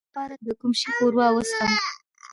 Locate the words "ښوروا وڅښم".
0.95-1.71